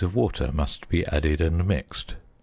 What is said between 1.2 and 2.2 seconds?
and mixed.